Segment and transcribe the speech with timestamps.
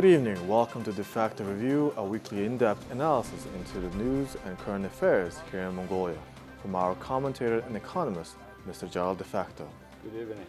[0.00, 0.48] Good evening.
[0.48, 5.60] Welcome to Defacto Review, a weekly in-depth analysis into the news and current affairs here
[5.64, 6.16] in Mongolia
[6.62, 8.90] from our commentator and economist, Mr.
[8.90, 9.68] Jargal Defacto.
[10.02, 10.46] Good evening.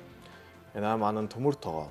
[0.73, 1.89] And I'm Anand Tomurtaga.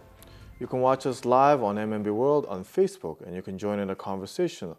[0.59, 3.91] You can watch us live on MNB World on Facebook, and you can join in
[3.91, 4.75] a conversation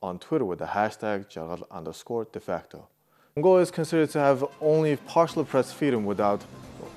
[0.00, 2.86] on Twitter with the hashtag Jargal underscore de facto.
[3.34, 6.40] Mongolia is considered to have only partial press freedom without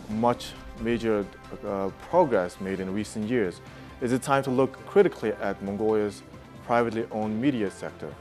[0.07, 1.25] much major
[1.65, 3.59] uh, progress made in recent years.
[4.01, 6.21] Is it time to look critically at Mongolia's
[6.65, 8.13] privately owned media sector?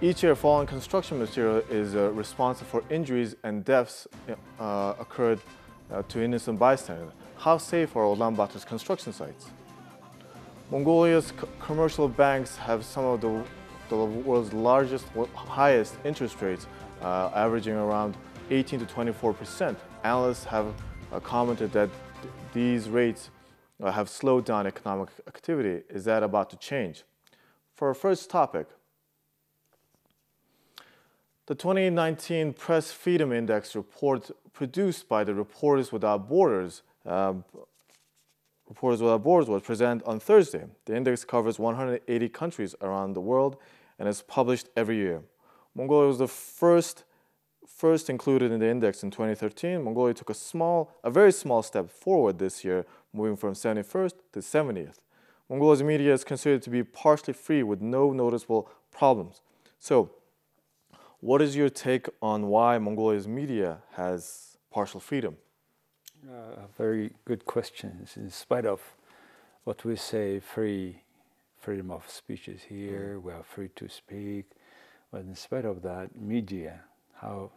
[0.00, 4.06] Each year, falling construction material is uh, responsible for injuries and deaths
[4.60, 5.40] uh, occurred
[5.90, 7.12] uh, to innocent bystanders.
[7.36, 9.46] How safe are Ulaanbaatar's construction sites?
[10.70, 13.42] Mongolia's commercial banks have some of the,
[13.88, 16.68] the world's largest, highest interest rates,
[17.02, 18.16] uh, averaging around
[18.50, 19.78] 18 to 24 percent.
[20.04, 20.72] Analysts have
[21.12, 21.90] uh, commented that
[22.52, 23.30] these rates
[23.80, 25.82] have slowed down economic activity.
[25.88, 27.04] Is that about to change?
[27.74, 28.66] For our first topic,
[31.46, 37.44] the 2019 Press Freedom Index report produced by the Reporters Without Borders, um,
[38.68, 40.64] Reporters Without Borders was presented on Thursday.
[40.86, 43.58] The index covers 180 countries around the world
[43.98, 45.22] and is published every year.
[45.74, 47.04] Mongolia was the first
[47.66, 51.90] first included in the index in 2013, Mongolia took a small, a very small step
[51.90, 52.86] forward this year,
[53.16, 54.98] moving from 71st to 70th.
[55.48, 59.42] Mongolia's media is considered to be partially free with no noticeable problems.
[59.78, 60.10] So,
[61.20, 65.36] what is your take on why Mongolia's media has partial freedom?
[66.28, 68.16] Uh, very good questions.
[68.16, 68.80] In spite of
[69.64, 71.02] what we say, free
[71.58, 73.22] freedom of speech is here, mm.
[73.22, 74.44] we are free to speak,
[75.10, 76.80] but in spite of that, media,
[77.14, 77.50] how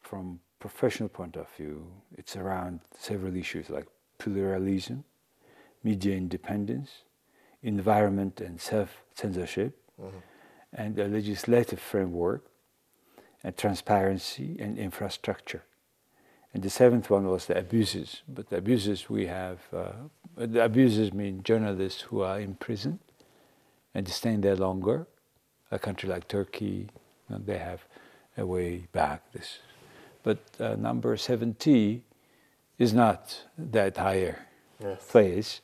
[0.00, 1.86] from professional point of view,
[2.16, 3.86] it's around several issues like
[4.18, 5.04] pluralism,
[5.82, 6.90] media independence,
[7.62, 10.18] environment and self-censorship, mm-hmm.
[10.72, 12.44] and a legislative framework,
[13.42, 15.64] and transparency and infrastructure.
[16.52, 18.22] And the seventh one was the abuses.
[18.28, 19.92] But the abuses we have, uh,
[20.36, 22.98] the abuses mean journalists who are in prison
[23.94, 25.06] and staying there longer.
[25.70, 26.88] A country like Turkey,
[27.28, 27.84] you know, they have
[28.38, 29.32] a way back.
[29.32, 29.58] This
[30.26, 32.02] but uh, number 70
[32.78, 34.46] is not that higher
[34.80, 35.04] yes.
[35.04, 35.60] place.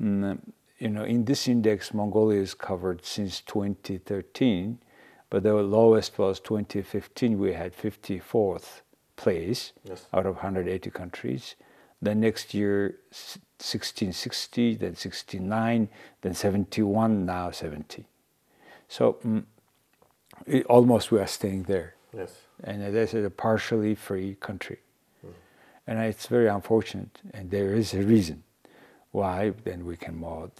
[0.00, 0.40] Mm,
[0.78, 4.78] you know, in this index, Mongolia is covered since 2013,
[5.30, 7.38] but the lowest was 2015.
[7.38, 8.82] We had 54th
[9.16, 10.06] place yes.
[10.12, 11.54] out of 180 countries.
[12.02, 15.88] The next year, 1660, then 69,
[16.20, 18.04] then 71, now 70.
[18.88, 19.44] So mm,
[20.46, 21.94] it, almost we are staying there.
[22.14, 24.78] Yes and this is a partially free country.
[25.86, 28.42] And it's very unfortunate, and there is a reason
[29.10, 29.52] why.
[29.64, 30.50] Then we can more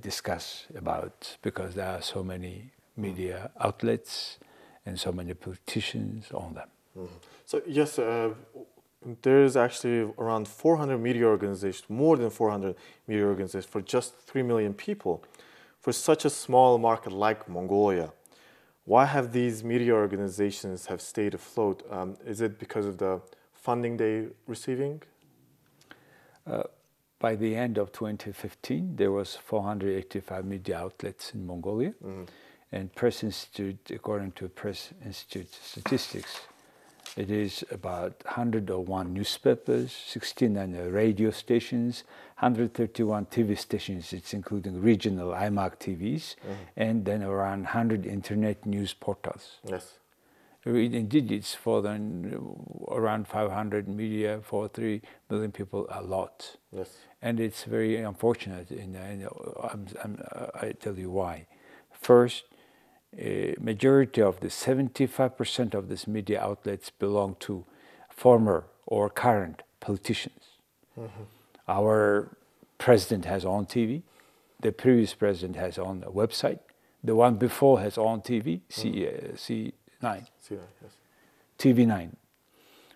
[0.00, 4.38] discuss about because there are so many media outlets
[4.84, 6.68] and so many politicians on them.
[6.96, 7.08] Mm.
[7.44, 8.34] So yes, uh,
[9.22, 12.74] there is actually around 400 media organizations, more than 400
[13.06, 15.22] media organizations for just 3 million people.
[15.80, 18.12] For such a small market like Mongolia,
[18.84, 21.82] why have these media organizations have stayed afloat?
[21.90, 23.20] Um, is it because of the
[23.66, 25.02] funding they receiving?
[26.46, 26.62] Uh,
[27.18, 32.28] by the end of 2015, there was 485 media outlets in Mongolia, mm.
[32.70, 36.42] and Press Institute, according to Press Institute statistics,
[37.16, 42.04] it is about 101 newspapers, 69 radio stations,
[42.38, 46.52] 131 TV stations, it's including regional aimag TVs, mm-hmm.
[46.76, 49.56] and then around 100 internet news portals.
[49.64, 49.98] Yes.
[50.66, 52.36] Indeed, digits for then
[52.88, 56.56] around 500 media for 3 million people, a lot.
[56.72, 56.96] Yes.
[57.22, 58.96] And it's very unfortunate, and
[59.62, 61.46] I'm, I'm, tell you why.
[61.92, 62.44] First,
[63.16, 67.64] a majority of the 75% of these media outlets belong to
[68.10, 70.44] former or current politicians.
[70.98, 71.22] Mm-hmm.
[71.68, 72.36] Our
[72.78, 74.02] president has on TV,
[74.60, 76.58] the previous president has on a website,
[77.04, 79.68] the one before has on TV, C, mm-hmm.
[79.68, 79.70] uh,
[80.02, 80.26] C9.
[80.42, 80.92] C9 yes.
[81.58, 82.10] TV9.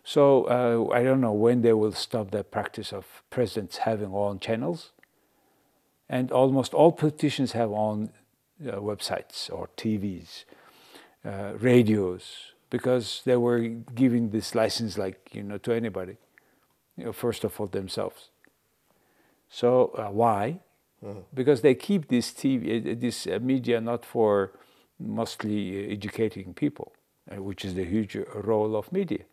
[0.04, 4.40] So uh, I don't know when they will stop the practice of presidents having own
[4.40, 4.92] channels.
[6.08, 8.10] And almost all politicians have own
[8.66, 10.44] uh, websites or TVs,
[11.24, 16.16] uh, radios, because they were giving this license like you know to anybody,
[16.96, 18.30] you know, first of all themselves.
[19.48, 20.60] So uh, why?
[21.04, 21.20] Mm-hmm.
[21.32, 24.52] Because they keep this TV, uh, this uh, media not for
[25.00, 26.92] mostly educating people,
[27.30, 29.24] uh, which is the huge role of media,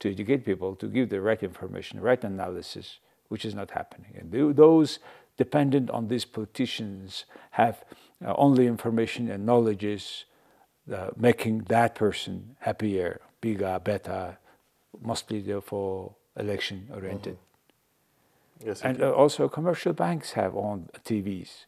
[0.00, 2.98] to educate people, to give the right information, right analysis,
[3.28, 4.12] which is not happening.
[4.18, 4.98] And those
[5.36, 7.84] dependent on these politicians have
[8.24, 10.26] uh, only information and knowledge
[10.92, 14.38] uh, making that person happier, bigger, better,
[15.00, 17.34] mostly therefore election oriented.
[17.34, 18.68] Mm-hmm.
[18.68, 21.66] Yes, and uh, also commercial banks have on TVs.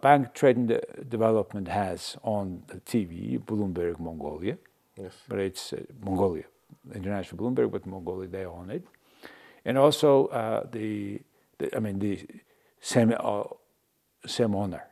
[0.00, 4.58] Bank Trade and Development has on the TV Bloomberg Mongolia,
[4.96, 5.12] yes.
[5.28, 6.44] but it's uh, Mongolia,
[6.94, 8.86] International Bloomberg, but Mongolia they own it,
[9.64, 11.20] and also uh, the,
[11.58, 12.26] the, I mean the
[12.80, 13.42] same uh,
[14.24, 14.84] same owner,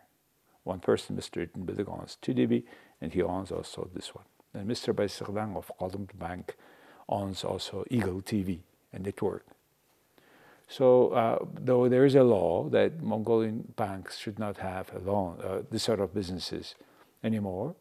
[0.64, 1.46] one person, Mr.
[1.46, 2.64] Itin owns TDB,
[3.00, 4.24] and he owns also this one.
[4.54, 4.94] And Mr.
[4.94, 6.56] Bayasgalan of Golomt Bank
[7.08, 8.60] owns also Eagle TV
[8.92, 9.44] and network.
[10.68, 15.40] So, uh, though there is a law that Mongolian banks should not have a loan,
[15.42, 16.74] uh, this sort of businesses
[17.22, 17.74] anymore,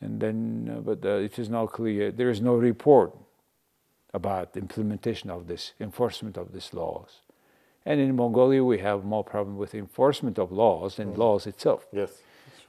[0.00, 2.12] and then, uh, but uh, it is not clear.
[2.12, 3.16] There is no report
[4.12, 7.20] about the implementation of this, enforcement of these laws.
[7.84, 11.18] And in Mongolia, we have more problem with enforcement of laws than mm.
[11.18, 11.86] laws itself.
[11.92, 12.12] Yes.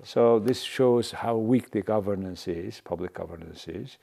[0.03, 3.97] So this shows how weak the governance is, public governance is,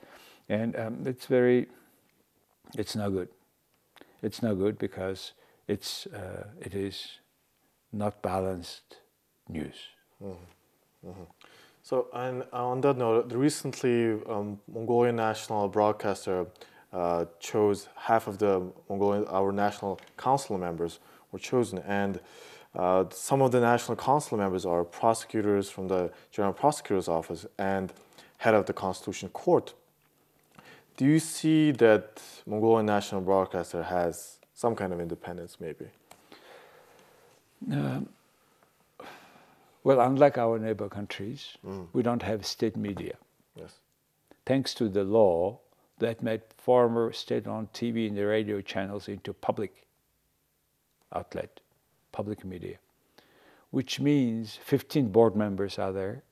[0.49, 1.67] and um, it's very,
[2.75, 3.29] it's not good
[4.23, 5.33] it's no good because
[5.67, 7.19] it's uh, it is
[7.91, 8.97] not balanced
[9.47, 9.75] news.
[10.23, 11.09] Mm-hmm.
[11.09, 11.23] Mm-hmm.
[11.83, 16.47] So, and on that note, recently um, Mongolian national broadcaster
[16.93, 20.99] uh, chose half of the Mongolian our national council members
[21.31, 22.19] were chosen, and
[22.75, 27.93] uh, some of the national council members are prosecutors from the general prosecutor's office and
[28.37, 29.73] head of the constitutional court.
[30.95, 35.87] Do you see that Mongolian national broadcaster has some kind of independence, maybe?
[37.71, 38.01] Uh,
[39.83, 41.87] well, unlike our neighbor countries, mm.
[41.93, 43.15] we don't have state media.
[43.55, 43.73] Yes.
[44.45, 45.59] Thanks to the law
[45.99, 49.85] that made former state-owned TV and the radio channels into public
[51.13, 51.59] outlet,
[52.11, 52.77] public media,
[53.71, 56.23] which means 15 board members are there.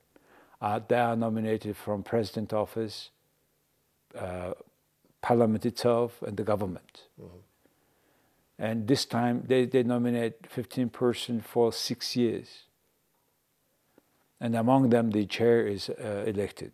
[0.61, 3.09] Uh, they are nominated from president office,
[4.17, 4.53] uh,
[5.21, 7.03] parliament itself and the government.
[7.21, 7.37] Mm-hmm.
[8.59, 12.63] And this time they, they nominate 15 persons for six years.
[14.39, 16.71] And among them, the chair is uh, elected.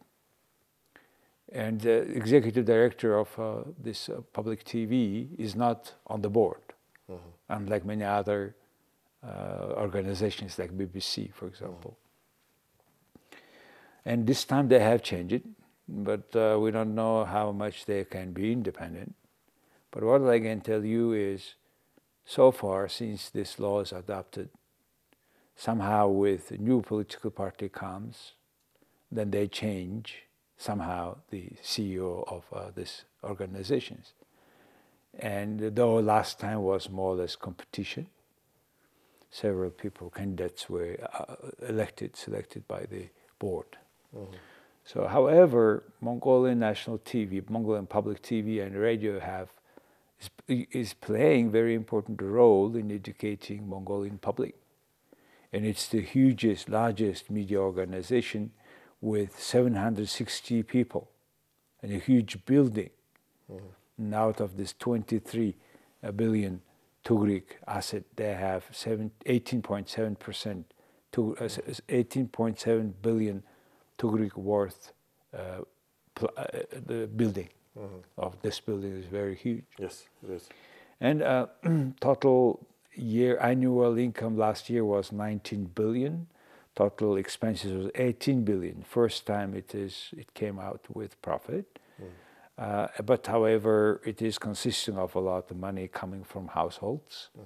[1.52, 6.62] And the executive director of uh, this uh, public TV is not on the board,
[7.10, 7.30] mm-hmm.
[7.50, 8.56] unlike many other
[9.26, 11.98] uh, organizations like BBC, for example.
[11.98, 13.38] Mm-hmm.
[14.10, 15.44] And this time they have changed it
[15.88, 19.16] but uh, we don't know how much they can be independent.
[19.92, 21.56] But what I can tell you is,
[22.26, 24.50] so far since this law is adopted,
[25.56, 28.34] somehow with new political party comes,
[29.12, 30.24] then they change
[30.58, 34.14] somehow the CEO of uh, these organizations.
[35.18, 38.08] And though last time was more or less competition,
[39.32, 41.36] several people, candidates were uh,
[41.68, 43.08] elected, selected by the
[43.40, 43.78] board.
[44.16, 44.36] Mm-hmm.
[44.88, 49.50] So, however, Mongolian national TV, Mongolian public TV and radio have
[50.18, 50.30] is,
[50.72, 54.56] is playing very important role in educating Mongolian public.
[55.52, 58.52] And it's the hugest, largest media organization
[59.02, 61.10] with 760 people
[61.84, 62.92] and a huge building.
[63.52, 63.66] Mm-hmm.
[63.98, 65.58] And out of this 23
[66.16, 66.62] billion
[67.04, 70.74] Tugrik asset, they have 18.7 percent,
[71.12, 73.44] 18.7 billion
[73.98, 74.94] Tugrik worth
[75.34, 75.62] uh,
[76.22, 76.44] uh,
[76.86, 77.98] the building mm-hmm.
[78.18, 79.66] of this building is very huge.
[79.78, 80.50] Yes, it is.
[81.00, 81.48] And uh,
[82.02, 86.28] total year annual income last year was 19 billion.
[86.76, 88.84] Total expenses was 18 billion.
[88.84, 91.80] First time it is it came out with profit.
[92.02, 92.06] Mm.
[92.58, 97.44] Uh, but however, it is consisting of a lot of money coming from households, mm.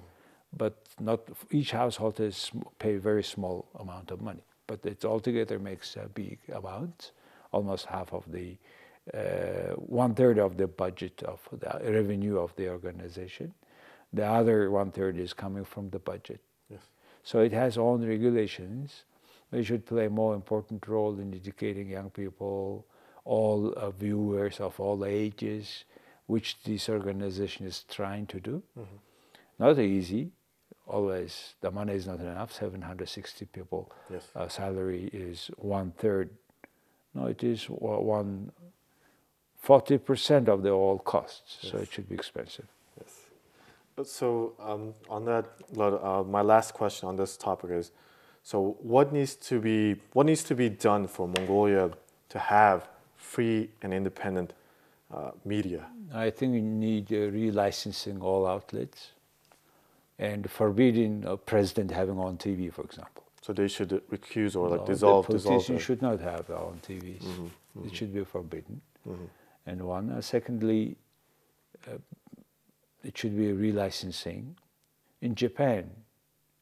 [0.56, 4.42] but not each household is pay very small amount of money
[4.72, 7.12] but it altogether makes a big amount,
[7.52, 8.56] almost half of the,
[9.12, 13.52] uh, one third of the budget of the revenue of the organization.
[14.14, 16.40] The other one third is coming from the budget.
[16.70, 16.80] Yes.
[17.22, 19.04] So it has own regulations.
[19.50, 22.86] They should play a more important role in educating young people,
[23.26, 25.84] all uh, viewers of all ages,
[26.26, 28.62] which this organization is trying to do.
[28.78, 28.96] Mm-hmm.
[29.58, 30.32] Not easy,
[30.92, 32.52] always the money is not enough.
[32.52, 33.90] 760 people.
[34.10, 34.28] Yes.
[34.36, 36.30] Uh, salary is one third.
[37.14, 38.52] No, it is one.
[39.64, 41.70] 40% of the all costs, yes.
[41.70, 42.66] so it should be expensive.
[43.00, 43.14] Yes.
[43.94, 45.46] But so um, on that,
[45.78, 47.92] uh, my last question on this topic is,
[48.42, 51.92] so what needs to be what needs to be done for Mongolia
[52.30, 54.52] to have free and independent
[55.14, 55.86] uh, media?
[56.12, 59.12] I think we need uh, relicensing all outlets
[60.18, 63.24] and forbidding a president having on TV, for example.
[63.40, 65.52] So they should recuse or like No, dissolve, the dissolve.
[65.54, 67.22] politicians should not have on TVs.
[67.22, 68.80] Mm-hmm, It should be forbidden.
[69.06, 69.28] Mhm.
[69.66, 70.10] And one.
[70.10, 70.96] Uh, secondly,
[71.88, 71.98] uh,
[73.02, 74.54] it should be a relicensing.
[75.20, 75.90] In Japan,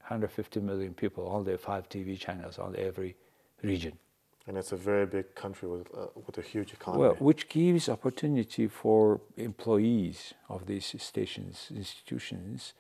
[0.01, 3.17] 150 million people, only five TV channels on every
[3.63, 3.99] region.
[4.47, 7.03] And it's a very big country with uh, with a huge economy.
[7.03, 12.73] Well, which gives opportunity for employees of these stations, institutions,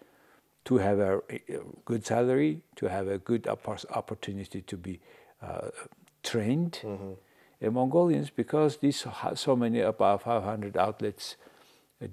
[0.64, 1.21] to have a,
[1.85, 5.00] good salary, to have a good oppor- opportunity to be
[5.43, 5.71] uh,
[6.23, 6.81] trained.
[6.83, 7.17] Mhm.
[7.62, 11.37] And Mongolians, because these so many about 500 outlets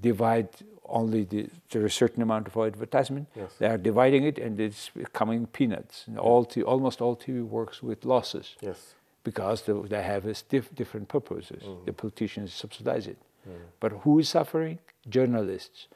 [0.01, 0.49] divide
[0.85, 3.27] only the, there is a certain amount of advertisement.
[3.35, 3.51] Yes.
[3.59, 6.05] They are dividing it, and it's becoming peanuts.
[6.07, 8.95] And all t- almost all TV works with losses yes.
[9.23, 11.63] because they, they have a stiff, different purposes.
[11.63, 11.85] Mm.
[11.85, 13.17] The politicians subsidize it.
[13.79, 14.79] But who is suffering?
[15.07, 15.87] Journalists.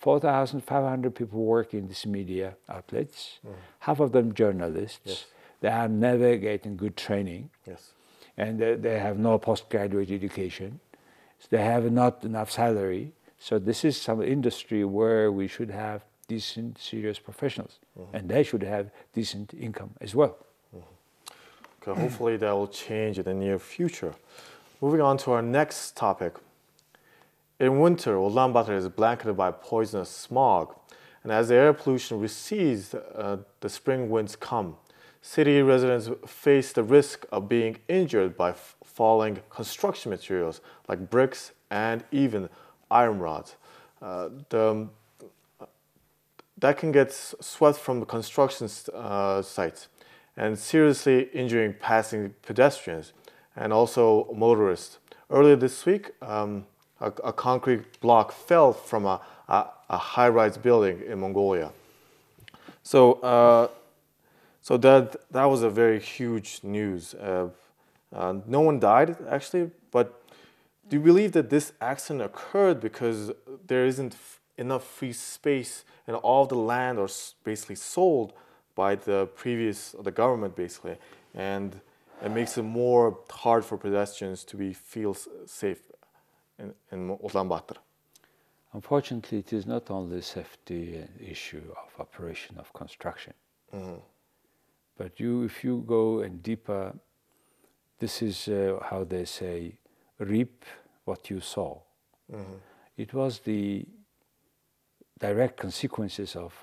[0.00, 3.52] 4,500 people work in these media outlets, mm.
[3.80, 5.00] half of them journalists.
[5.04, 5.26] Yes.
[5.60, 7.92] They are never getting good training Yes.
[8.36, 10.80] and they, they have no postgraduate education.
[11.50, 13.12] They have not enough salary.
[13.38, 18.16] So this is some industry where we should have decent, serious professionals, mm-hmm.
[18.16, 20.38] and they should have decent income as well.
[20.74, 21.90] Mm-hmm.
[21.90, 24.14] Okay, hopefully that will change in the near future.
[24.80, 26.36] Moving on to our next topic.
[27.60, 30.74] In winter, Ulaanbaatar is blanketed by poisonous smog,
[31.22, 34.76] and as the air pollution recedes, uh, the spring winds come.
[35.20, 42.02] City residents face the risk of being injured by falling construction materials like bricks and
[42.10, 42.48] even
[42.90, 43.56] iron rods.
[44.00, 44.88] Uh, the,
[46.56, 49.88] that can get swept from the construction uh, sites
[50.34, 53.12] and seriously injuring passing pedestrians
[53.54, 54.98] and also motorists.
[55.28, 56.64] Earlier this week, um,
[57.00, 61.70] a, a concrete block fell from a, a, a high-rise building in Mongolia.
[62.82, 63.68] So, uh,
[64.62, 67.14] so that that was a very huge news.
[67.14, 67.48] Uh,
[68.14, 70.22] uh, no one died actually, but
[70.88, 73.30] do you believe that this accident occurred because
[73.66, 74.16] there isn't
[74.58, 77.08] enough free space and all the land are
[77.44, 78.32] basically sold
[78.74, 80.96] by the previous the government basically,
[81.34, 81.80] and
[82.24, 85.16] it makes it more hard for pedestrians to be feel
[85.46, 85.80] safe
[86.92, 87.78] Ulaanbaatar.
[88.72, 93.34] Unfortunately, it is not only safety issue of operation of construction,
[93.74, 93.98] mm-hmm.
[94.96, 96.94] but you, if you go and deeper,
[97.98, 99.76] this is uh, how they say,
[100.18, 100.64] reap
[101.04, 101.82] what you sow.
[102.32, 102.54] Mm-hmm.
[102.96, 103.84] It was the
[105.18, 106.54] direct consequences of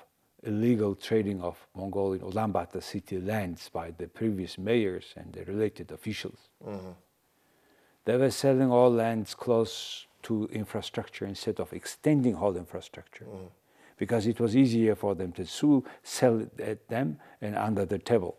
[0.42, 6.48] illegal trading of Mongolian Ulaanbaatar city lands by the previous mayors and the related officials.
[6.66, 6.90] Mm-hmm.
[8.08, 13.26] They were selling all lands close to infrastructure instead of extending whole infrastructure
[13.98, 17.98] because it was easier for them to sue, sell it at them and under the
[17.98, 18.38] table.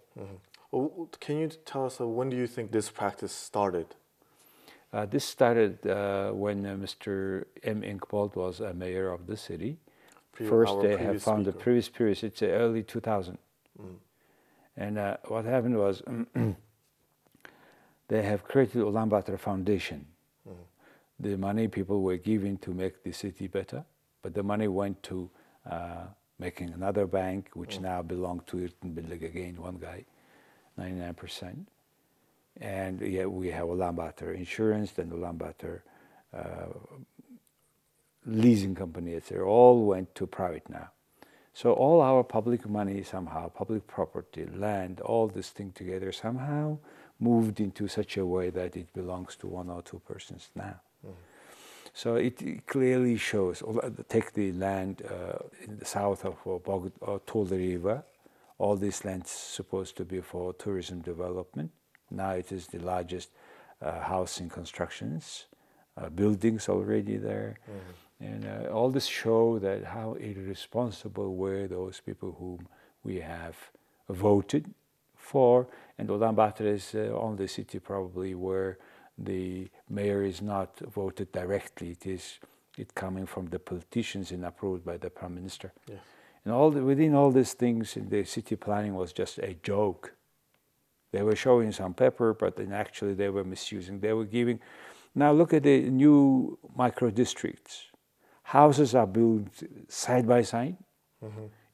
[0.72, 3.88] Well, Can you tell us uh, when do you think this practice started?
[4.92, 7.46] Uh, this started uh, when uh, Mr.
[7.64, 7.82] M.
[7.84, 9.78] Enkhbold was a mayor of the city.
[10.32, 11.64] Pre- First, they have previous found the speaker.
[11.64, 13.38] previous period, it's uh, early 2000.
[14.78, 16.02] And uh, what happened was
[18.10, 20.06] they have created Ulaanbaatar Foundation.
[21.20, 23.86] The money people were giving to make the city better,
[24.22, 25.30] but the money went to
[25.70, 26.06] uh,
[26.40, 30.06] making another bank, which now belongs to Irten Billig again, one guy,
[30.80, 31.66] 99%.
[32.62, 35.82] And yeah, we have Ulaanbaatar Insurance, then Ulaanbaatar
[36.34, 36.68] uh,
[38.26, 39.48] leasing company, etc.
[39.48, 40.90] All went to private now.
[41.54, 46.80] So all our public money somehow, public property, land, all this thing together somehow
[47.20, 50.80] moved into such a way that it belongs to one or two persons now.
[51.94, 53.64] So it, it clearly shows.
[54.10, 57.20] Take the land uh, in the south of uh, Bog- uh,
[57.56, 58.04] River.
[58.58, 61.72] All this land's supposed to be for tourism development.
[62.12, 63.30] Now it is the largest
[63.82, 65.46] uh, housing constructions,
[65.98, 67.60] uh, buildings already there,
[68.20, 72.68] and uh, all this show that how irresponsible were those people whom
[73.04, 73.56] we have
[74.10, 74.74] voted
[75.34, 75.68] for.
[75.98, 78.72] And Ulaanbaatar is uh, only city probably where
[79.18, 81.90] the mayor is not voted directly.
[81.92, 82.40] It is
[82.78, 85.70] it coming from the politicians and approved by the prime minister.
[85.88, 86.00] Yes.
[86.46, 90.14] And all the, within all these things, the city planning was just a joke.
[91.12, 94.00] They were showing some paper, but then actually they were misusing.
[94.00, 94.60] They were giving.
[95.14, 97.74] Now look at the new micro districts.
[98.44, 99.48] Houses are built
[99.88, 100.78] side by side.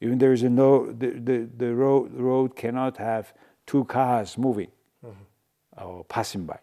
[0.00, 3.32] Even there is a no, the, the, the road, road cannot have
[3.66, 4.70] two cars moving
[5.76, 6.58] or passing by.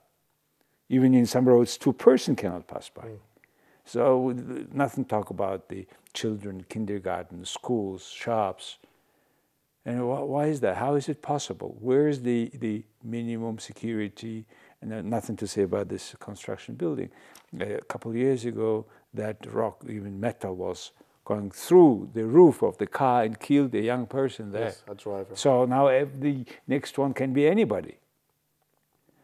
[0.89, 3.03] Even in some roads, two person cannot pass by.
[3.03, 3.17] Mm.
[3.85, 4.33] So
[4.71, 8.77] nothing talk about the children, kindergarten, schools, shops.
[9.85, 10.77] And why is that?
[10.77, 11.75] How is it possible?
[11.81, 14.45] Where is the, the minimum security?
[14.81, 17.09] And nothing to say about this construction building.
[17.59, 20.91] A couple of years ago, that rock, even metal, was
[21.25, 24.65] going through the roof of the car and killed a young person there.
[24.65, 25.35] Yes, a driver.
[25.35, 27.97] So now the next one can be anybody.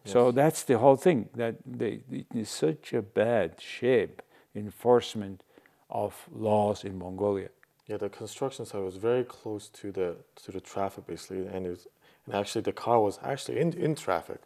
[0.05, 0.13] Yes.
[0.13, 1.29] So that's the whole thing.
[1.35, 4.21] That they, it is such a bad shape
[4.55, 5.43] enforcement
[5.89, 7.49] of laws in Mongolia.
[7.87, 11.69] Yeah, the construction site was very close to the to the traffic basically, and it
[11.69, 11.87] was,
[12.25, 14.41] and actually the car was actually in in traffic.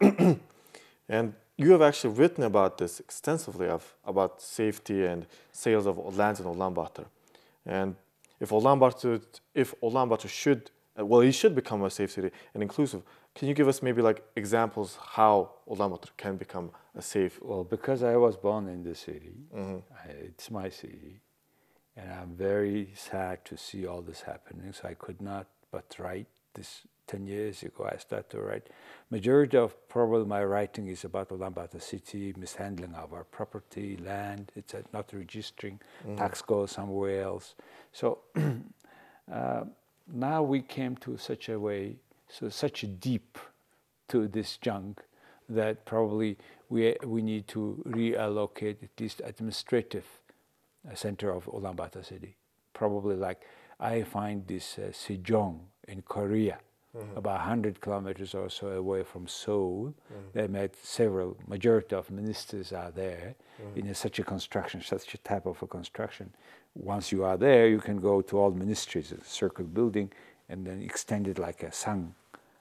[1.08, 6.40] and you have actually written about this extensively of about safety and sales of lands
[6.40, 7.04] in Ulaanbaatar.
[7.66, 7.96] And
[8.40, 9.20] if Ulaanbaatar,
[9.54, 13.02] if Ulaanbaatar should, well, it should become a safe city and inclusive.
[13.34, 17.38] Can you give us maybe like examples how Ulaanbaatar can become a safe?
[17.42, 19.80] Well, because I was born in the city, mm-hmm.
[20.02, 21.20] I, it's my city,
[21.94, 24.72] and I'm very sad to see all this happening.
[24.72, 28.68] So I could not but write this 10 years ago, I started to write.
[29.10, 34.74] Majority of probably my writing is about Ulaanbaatar city, mishandling of our property, land, it's
[34.92, 36.16] not registering, mm.
[36.16, 37.56] tax goes somewhere else.
[37.92, 38.20] So
[39.32, 39.64] uh,
[40.12, 41.96] now we came to such a way,
[42.28, 43.38] so such a deep
[44.08, 45.02] to this junk
[45.48, 46.38] that probably
[46.68, 50.06] we, we need to reallocate at least administrative
[50.88, 52.36] uh, center of Ulaanbaatar city.
[52.72, 53.42] Probably like
[53.80, 56.60] I find this uh, Sejong in Korea
[56.96, 57.16] mm-hmm.
[57.16, 59.94] about 100 kilometers or so away from Seoul.
[60.12, 60.38] Mm-hmm.
[60.38, 63.78] They met several, majority of ministers are there mm-hmm.
[63.78, 66.32] in a, such a construction, such a type of a construction.
[66.74, 70.10] Once you are there, you can go to all ministries, a circle building,
[70.48, 72.14] and then extend it like a sang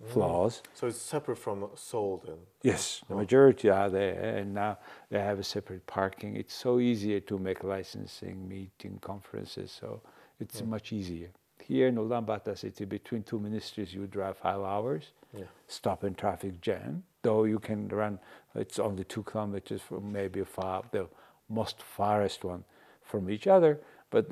[0.03, 0.09] mm.
[0.09, 0.61] floors.
[0.73, 2.37] So it's separate from Seoul then?
[2.63, 6.35] Yes, the majority are there, and now they have a separate parking.
[6.35, 10.01] It's so easier to make licensing, meeting, conferences, so
[10.39, 10.67] it's mm.
[10.67, 11.29] much easier.
[11.69, 15.43] Here in Ulaanbaatar city, between two ministries, you drive five hours, yeah.
[15.67, 17.03] stop in traffic jam.
[17.21, 18.17] Though you can run,
[18.55, 21.07] it's only two kilometers from maybe far, the
[21.47, 22.63] most farthest one
[23.03, 23.79] from each other.
[24.09, 24.31] But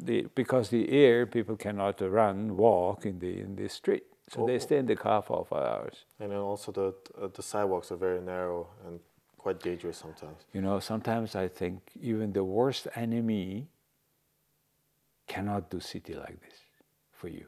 [0.00, 4.46] the, because the air, people cannot run, walk in the in the street, so oh.
[4.46, 6.04] they stay in the car for five hours.
[6.20, 9.00] And then also the uh, the sidewalks are very narrow and
[9.38, 10.44] quite dangerous sometimes.
[10.52, 13.66] You know, sometimes I think even the worst enemy
[15.26, 16.65] cannot do city like this
[17.16, 17.46] for you.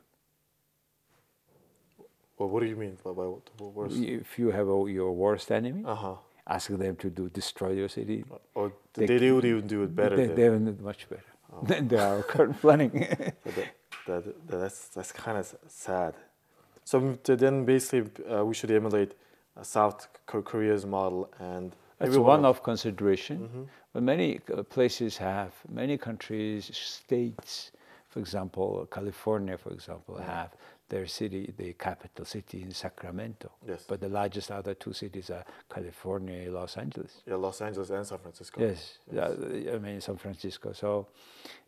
[2.38, 3.24] Well, what do you mean by, by
[3.57, 3.96] the worst?
[3.96, 6.14] If you have a, your worst enemy, uh-huh.
[6.46, 8.24] ask them to do destroy your city.
[8.54, 10.16] Or oh, they, they would even do it better.
[10.16, 11.64] They, they will do it much better oh.
[11.64, 12.90] than they are current planning.
[13.44, 13.74] that,
[14.07, 16.14] that, that's that's kind of sad.
[16.85, 19.12] So then, basically, uh, we should emulate
[19.57, 23.38] uh, South Korea's model, and that's one of consideration.
[23.40, 23.62] Mm-hmm.
[23.92, 27.72] But many uh, places have, many countries, states
[28.09, 30.51] for example, California, for example, have
[30.88, 33.51] their city, the capital city in Sacramento.
[33.66, 33.85] Yes.
[33.87, 37.23] But the largest other two cities are California, Los Angeles.
[37.27, 38.61] Yeah, Los Angeles and San Francisco.
[38.61, 39.31] Yes, yes.
[39.31, 40.73] Uh, I mean San Francisco.
[40.73, 41.09] So,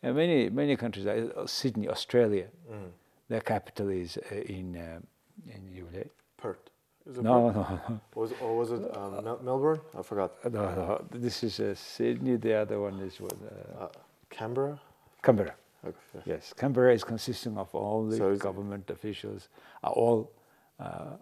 [0.03, 2.90] many many countries, uh, Sydney, Australia, mm.
[3.29, 5.00] their capital is uh, in uh,
[5.46, 6.11] in.
[6.38, 6.70] Perth.
[7.05, 8.00] no, no, no.
[8.14, 9.81] Was or was it um, Mel- Melbourne?
[9.98, 10.33] I forgot.
[10.50, 11.05] No, no.
[11.12, 12.37] This is uh, Sydney.
[12.37, 13.35] The other one is what?
[13.79, 13.88] Uh,
[14.31, 14.81] Canberra.
[15.22, 15.55] Canberra.
[15.86, 16.22] Okay.
[16.26, 19.48] Yes, Canberra is consisting of all the so government officials,
[19.82, 20.30] uh, all
[20.78, 21.16] uh,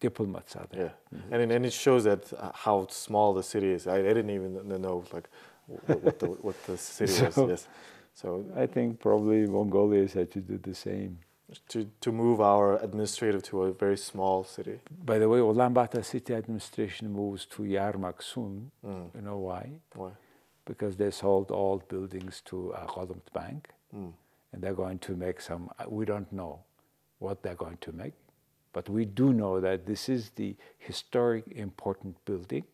[0.00, 0.94] diplomats are there.
[1.12, 1.34] Yeah, mm-hmm.
[1.34, 3.86] and and it shows that uh, how small the city is.
[3.86, 5.28] I, I didn't even know like
[5.66, 7.50] what, what the what the city so, was.
[7.50, 7.68] Yes,
[8.14, 11.18] so I think probably Mongolia had to do the same.
[11.68, 14.80] To, to move our administrative to a very small city.
[15.04, 18.70] By the way, Ulaanbaatar city administration moves to Yarmag soon.
[18.82, 19.14] Mm.
[19.14, 19.68] You know why?
[19.94, 20.12] Why?
[20.64, 24.12] Because they sold all buildings to uh, Bank Mm.
[24.52, 26.60] And they're going to make some, uh, we don't know
[27.18, 28.12] what they're going to make,
[28.72, 32.64] but we do know that this is the historic important building,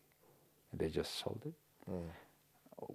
[0.71, 1.53] and they just sold it.
[1.89, 2.01] Mm.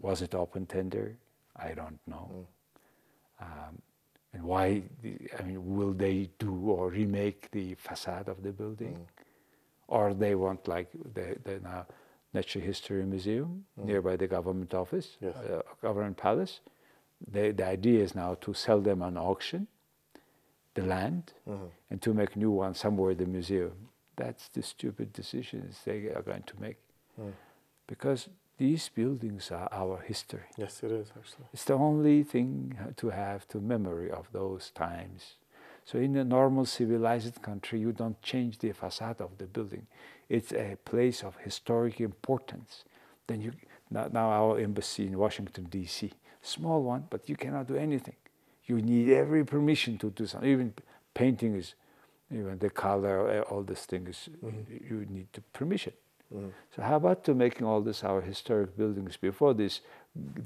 [0.03, 1.17] Was it open tender?
[1.57, 2.31] I don't know.
[3.41, 3.45] Mm.
[3.45, 3.83] Um,
[4.33, 9.07] and why, the, I mean, will they do or remake the facade of the building?
[9.87, 11.87] Or they want like the, the now
[12.33, 13.85] Natural History Museum mm.
[13.85, 15.37] nearby the government office, yes.
[15.37, 16.61] uh, government palace
[17.31, 19.67] the, the idea is now to sell them on auction,
[20.75, 21.67] the land, mm-hmm.
[21.91, 23.89] and to make new ones somewhere in the museum.
[24.17, 26.77] That's the stupid decisions they are going to make.
[27.21, 27.33] Mm.
[27.87, 30.45] Because these buildings are our history.
[30.57, 31.47] Yes, it is actually.
[31.53, 35.35] It's the only thing to have to memory of those times.
[35.85, 39.87] So in a normal civilized country, you don't change the facade of the building.
[40.29, 42.85] It's a place of historic importance.
[43.27, 43.53] Then you
[43.91, 46.13] Now, now our embassy in Washington, D.C.,
[46.45, 48.17] small one, but you cannot do anything.
[48.67, 50.51] You need every permission to do something.
[50.51, 50.75] Even
[51.13, 51.75] painting is,
[52.31, 54.73] even the color, all these things, mm-hmm.
[54.89, 55.93] you need the permission.
[56.35, 56.49] Mm-hmm.
[56.75, 59.81] So how about to making all this our historic buildings before this,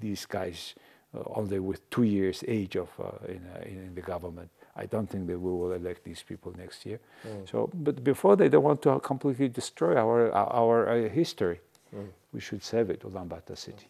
[0.00, 0.74] these guys,
[1.14, 4.50] uh, only with two years age of uh, in, uh, in, the government.
[4.76, 7.00] I don't think that we will elect these people next year.
[7.26, 7.50] Mm.
[7.50, 11.60] So, but before they don't want to completely destroy our our, our uh, history,
[11.94, 12.08] mm.
[12.32, 13.88] we should save it, Ulaanbaatar city.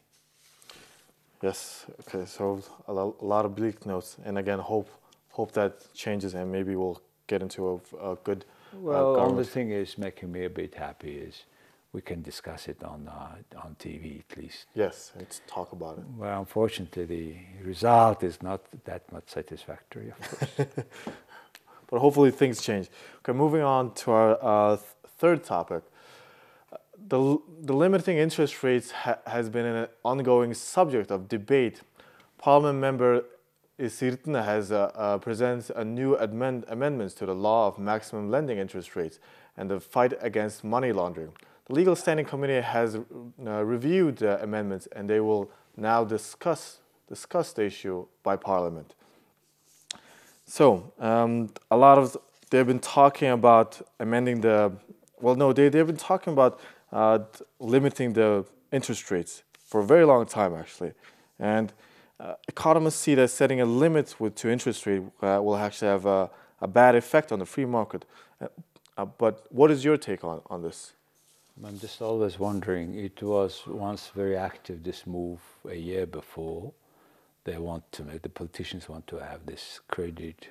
[1.43, 1.87] Yes.
[2.01, 2.25] Okay.
[2.27, 4.89] So a, lot of bleak notes, and again, hope
[5.31, 8.45] hope that changes, and maybe we'll get into a, a good.
[8.73, 11.45] Uh, well, uh, only thing is making me a bit happy is
[11.93, 14.67] we can discuss it on uh, on TV at least.
[14.75, 16.05] Yes, and talk about it.
[16.17, 20.69] Well, unfortunately, the result is not that much satisfactory, of course.
[21.91, 22.89] but hopefully, things change.
[23.19, 25.83] Okay, moving on to our uh, th- third topic
[27.09, 31.83] the, the limiting interest rates ha- has been an ongoing subject of debate.
[32.39, 33.25] Parliament member
[33.79, 38.59] Isirtna has uh, uh, presents a new amend- amendments to the law of maximum lending
[38.59, 39.21] interest rates
[39.57, 41.33] and the fight against money laundering.
[41.67, 47.53] The Legal Standing Committee has uh, reviewed the amendments and they will now discuss discuss
[47.53, 48.95] the issue by Parliament.
[50.45, 52.17] So um, a lot of
[52.51, 54.73] they've been talking about amending the
[55.21, 56.61] well no they they've been talking about
[56.93, 57.19] uh,
[57.61, 60.93] limiting the interest rates for a very long time, actually.
[61.39, 61.73] And
[62.21, 66.07] uh, economists see that setting a limit with, to interest rate uh, will actually have
[66.07, 68.05] a, a, bad effect on the free market.
[68.41, 68.49] Uh,
[68.97, 70.95] uh, but what is your take on, on this?
[71.65, 72.95] I'm just always wondering.
[72.95, 76.73] It was once very active, this move a year before.
[77.45, 80.49] They want to make, the politicians want to have this credit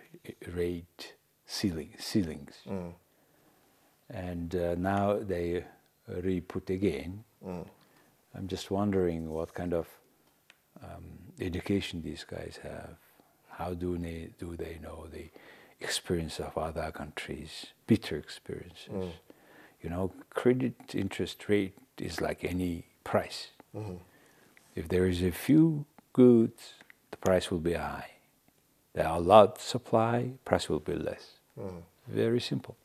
[0.54, 1.13] rate
[1.45, 2.56] ceiling, ceilings.
[2.67, 2.93] Mm.
[4.10, 5.65] And uh, now they
[6.08, 7.24] re-put again.
[7.46, 7.65] Mm.
[8.36, 9.88] I'm just wondering what kind of
[10.84, 11.06] um,
[11.39, 12.98] education these guys have.
[13.50, 15.30] How do they do they know the
[15.80, 18.88] experience of other countries, bitter experiences?
[18.91, 19.12] Mm.
[19.82, 23.50] You know, credit interest rate is like any price.
[23.76, 23.96] Mm-hmm.
[24.76, 26.74] If there is a few goods,
[27.12, 28.12] the price will be high.
[28.93, 31.39] There are a lot supply, price will be less.
[31.60, 31.82] Mm.
[32.08, 32.76] Very simple.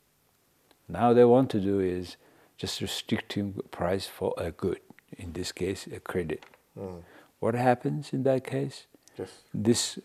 [0.89, 2.17] Now they want to do is
[2.57, 4.81] just restricting price for a good,
[5.17, 6.45] in this case, a credit.
[6.79, 7.03] Mm.
[7.41, 8.87] What happens in that case?
[9.19, 9.31] Yes.
[9.53, 9.99] This,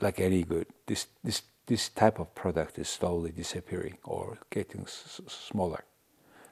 [0.00, 5.20] like any good, this, this, this type of product is slowly disappearing or getting s-
[5.28, 5.84] smaller.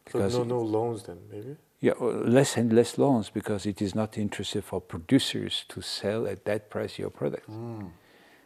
[0.05, 1.57] Because so no, no loans then, maybe?
[1.81, 6.45] Yeah, less and less loans because it is not interested for producers to sell at
[6.45, 7.51] that price your product.
[7.51, 7.91] Mm.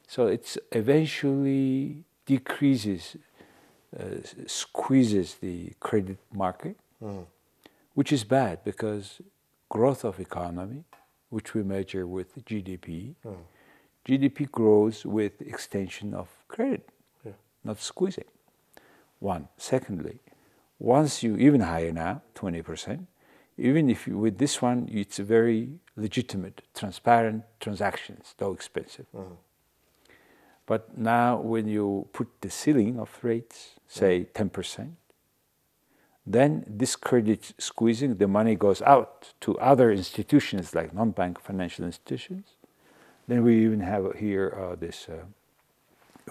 [0.09, 3.19] So it's eventually decreases, uh,
[4.47, 7.27] squeezes the credit market mm.
[7.95, 9.21] which is bad because
[9.69, 10.85] growth of economy,
[11.31, 13.37] which we measure with GDP, mm.
[14.07, 16.89] GDP grows with extension of credit,
[17.25, 17.33] yeah.
[17.65, 18.25] not squeezing.
[19.19, 19.49] One.
[19.57, 20.21] Secondly,
[20.79, 23.07] once you even higher now, twenty percent,
[23.57, 29.07] even if you, with this one it's a very legitimate, transparent transactions, though expensive.
[29.15, 29.37] Mm.
[30.67, 34.97] But now when you put the ceiling of rates, say ten percent,
[36.27, 42.47] then this credit squeezing, the money goes out to other institutions like non-bank financial institutions.
[43.29, 45.25] Then we even have here uh, this uh,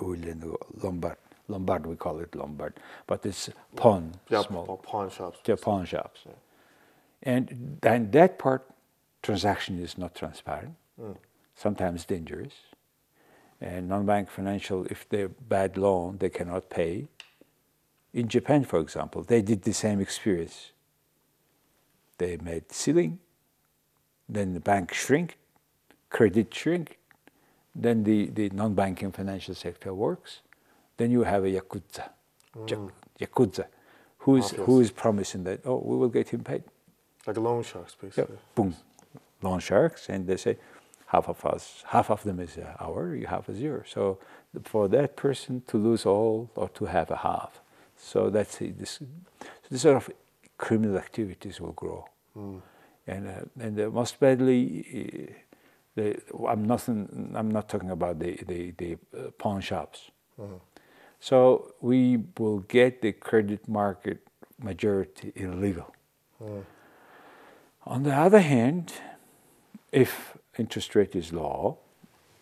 [0.02, 1.18] Lombard,
[1.48, 2.74] Lombard we call it Lombard,
[3.08, 5.40] but it's pawn, yeah, small pawn shops.
[5.46, 6.22] Yeah, pawn shops.
[6.26, 6.34] Yeah.
[7.24, 8.70] And then that part,
[9.24, 11.16] transaction is not transparent, mm.
[11.56, 12.54] sometimes dangerous.
[13.66, 17.08] And non-bank financial, if they're bad loan, they cannot pay.
[18.14, 20.72] In Japan, for example, they did the same experience.
[22.20, 23.20] They made ceiling,
[24.30, 25.38] then the bank shrink,
[26.10, 27.00] credit shrink,
[27.74, 30.42] then the, the non-banking financial sector works,
[30.98, 32.10] then you have a yakuza,
[32.56, 32.92] mm.
[33.20, 33.66] yakuza,
[34.20, 36.64] who is who is promising that oh we will get him paid,
[37.28, 38.36] like loan sharks basically.
[38.36, 38.76] Yeah, boom,
[39.42, 40.58] loan sharks, and they say
[41.08, 43.84] half of us, half of them is our, you have a zero.
[43.86, 44.20] So
[44.64, 47.62] for that person to lose all or to have a half,
[47.98, 49.00] so that's this,
[49.70, 50.10] this sort of
[50.58, 52.06] criminal activities will grow.
[52.38, 52.62] Mm.
[53.08, 55.34] And, uh, and uh, most badly, uh,
[55.96, 60.12] the, I'm, not, I'm not talking about the, the, the uh, pawn shops.
[60.40, 60.60] Mm.
[61.20, 64.28] So we will get the credit market
[64.62, 65.94] majority illegal.
[66.44, 66.64] Mm.
[67.86, 68.94] On the other hand,
[69.92, 71.78] if interest rate is low,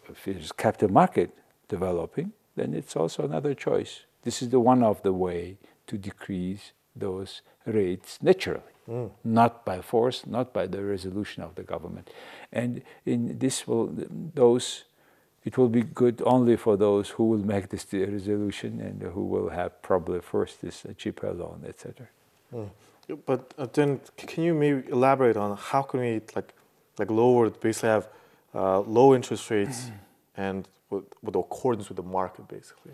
[0.10, 1.32] if there's capital market
[1.68, 4.02] developing, then it's also another choice.
[4.24, 8.74] This is the one of the way to decrease those rates naturally.
[8.88, 9.10] mm.
[9.24, 12.10] not by force, not by the resolution of the government.
[12.52, 13.90] And in this will
[14.36, 14.84] those
[15.46, 19.50] it will be good only for those who will make this resolution and who will
[19.50, 22.08] have probably first this cheaper loan, etc.
[22.54, 22.70] Mm.
[23.26, 26.54] But uh, then, can you maybe elaborate on how can we like
[26.98, 28.08] like lower basically have
[28.54, 29.92] uh, low interest rates
[30.38, 32.94] and with, with accordance with the market basically?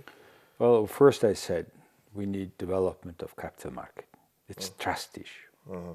[0.58, 1.68] Well, first I said
[2.14, 4.06] we need development of capital market.
[4.48, 4.78] It's mm.
[4.78, 5.50] trust issue.
[5.70, 5.92] Mm-hmm.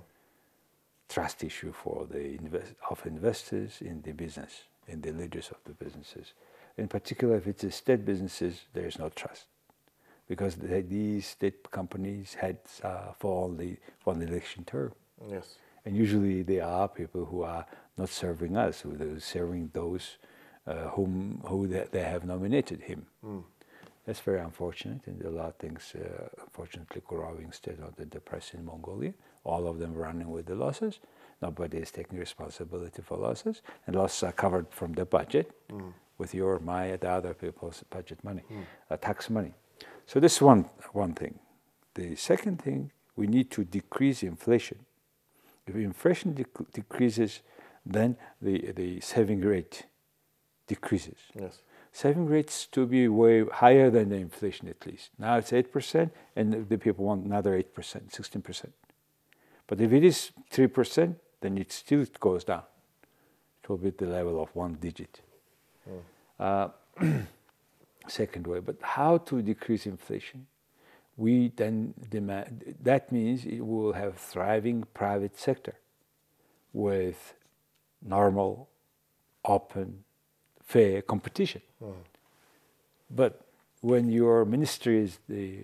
[1.09, 5.73] Trust issue for the invest, of investors in the business, in the leaders of the
[5.73, 6.33] businesses.
[6.77, 9.45] In particular, if it's state businesses, there is no trust
[10.29, 14.93] because they, these state companies had uh, for only one election term.
[15.29, 15.57] Yes.
[15.85, 17.67] And usually they are people who are
[17.97, 20.19] not serving us, who are serving those
[20.67, 23.07] uh, whom who they, they, have nominated him.
[23.25, 23.45] Mm.
[24.07, 28.53] That's very unfortunate, and a lot of things, uh, unfortunately, growing still of the press
[28.55, 29.15] in Mongolia.
[29.45, 31.01] All of them running with the losses.
[31.43, 35.93] Nobody is taking responsibility for losses, and losses are covered from the budget mm.
[36.17, 38.65] with your, my, and other people's budget money, mm.
[38.91, 39.53] uh, tax money.
[40.07, 41.39] So this is one one thing.
[41.95, 44.79] The second thing, we need to decrease inflation.
[45.67, 47.41] If inflation dec- decreases,
[47.85, 49.87] then the the saving rate
[50.67, 51.19] decreases.
[51.35, 51.61] Yes
[51.95, 55.11] saving rates to be way higher than the inflation at least.
[55.17, 58.67] Now it's 8%, and the people want another 8%, 16%.
[59.69, 62.65] But if it is 3%, then it still goes down.
[63.63, 65.21] It will be the level of one digit.
[65.89, 66.73] Mm.
[67.01, 67.21] Uh,
[68.09, 70.49] second way, but how to decrease inflation?
[71.17, 75.75] We then demand, that means we will have thriving private sector
[76.73, 77.35] with
[78.03, 78.69] normal,
[79.45, 80.05] open,
[80.65, 81.63] fair competition.
[81.83, 81.95] Mm.
[83.11, 83.47] But
[83.81, 85.61] when your ministry is the,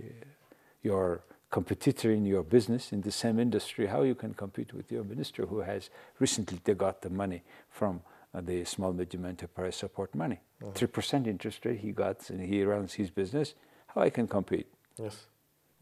[0.83, 5.03] your competitor in your business in the same industry, how you can compete with your
[5.03, 10.15] minister who has recently they got the money from uh, the small medium enterprise support
[10.15, 10.71] money, hmm.
[10.71, 10.93] three mm.
[10.93, 13.55] percent interest rate he got, and he runs his business.
[13.89, 14.69] How I can compete?
[14.97, 15.27] Yes.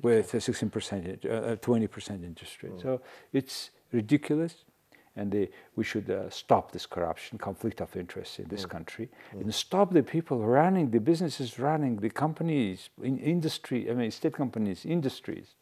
[0.01, 2.75] With a sixteen percent, uh, twenty percent interest rate.
[2.75, 2.83] Mm.
[2.83, 3.01] So
[3.33, 4.65] it's ridiculous
[5.17, 8.71] and they, we should uh, stop this corruption, conflict of interest in this mm.
[8.71, 9.41] country, mm.
[9.41, 13.91] and stop the people running the businesses, running the companies, in industry.
[13.91, 15.57] I mean, state companies, industries.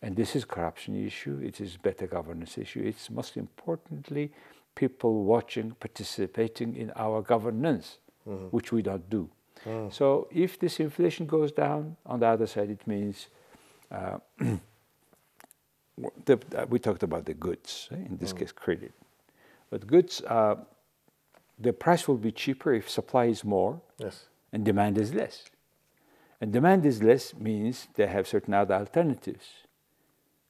[0.00, 1.40] And this is corruption issue.
[1.44, 2.82] It is better governance issue.
[2.84, 4.32] It's most importantly
[4.74, 8.46] people watching, participating in our governance, mm-hmm.
[8.46, 9.28] which we don't do.
[9.66, 9.92] Mm.
[9.92, 13.28] So if this inflation goes down, on the other side, it means.
[13.90, 14.18] Uh,
[16.24, 17.96] the, uh, we talked about the goods, eh?
[17.96, 18.38] in this mm.
[18.38, 18.92] case, credit.
[19.70, 20.56] But goods, uh,
[21.58, 24.26] the price will be cheaper if supply is more yes.
[24.52, 25.44] and demand is less.
[26.40, 29.46] And demand is less means they have certain other alternatives,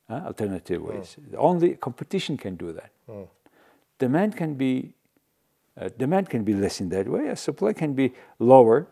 [0.08, 1.16] uh, alternative ways.
[1.20, 1.34] Mm.
[1.36, 2.90] Only competition can do that.
[3.08, 3.28] Mm.
[3.98, 4.94] Demand can be
[5.80, 7.28] uh, demand can be less in that way.
[7.28, 8.86] As supply can be lower.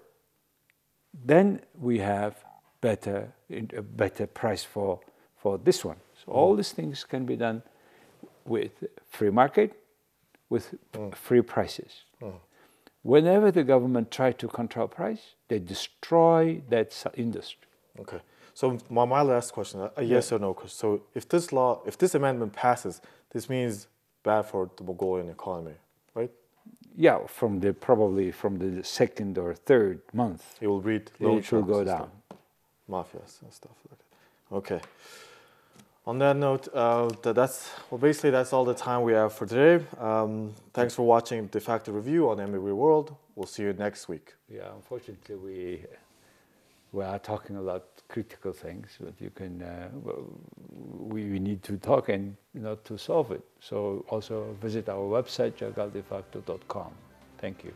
[1.12, 2.44] Then we have
[2.80, 5.00] better a better price for
[5.36, 5.96] for this one.
[6.24, 7.62] So all these things can be done
[8.44, 8.72] with
[9.08, 9.72] free market,
[10.48, 11.14] with mm.
[11.14, 12.04] free prices.
[12.20, 12.34] Mm.
[13.02, 17.68] Whenever the government try to control price, they destroy that industry.
[17.98, 18.20] Okay.
[18.52, 20.36] So my, my last question, a yes yeah.
[20.36, 20.76] or no question.
[20.76, 23.86] So if this law, if this amendment passes, this means
[24.22, 25.76] bad for the Mongolian economy,
[26.14, 26.30] right?
[26.96, 31.52] Yeah, from the probably from the second or third month, it will read loan it
[31.52, 32.10] will go down.
[32.88, 34.56] Mafias and stuff like that.
[34.56, 34.80] Okay
[36.06, 39.84] on that note, uh, that's well, basically that's all the time we have for today.
[39.98, 43.14] Um, thanks for watching Defacto review on MNB World.
[43.36, 44.34] We'll see you next week.
[44.48, 45.84] Yeah, unfortunately, we
[46.92, 49.88] we are talking a lot critical things, but you can uh,
[50.72, 53.42] we, we need to talk and not to solve it.
[53.60, 56.92] So also visit our website jargaldefacto.com.
[57.38, 57.72] Thank you.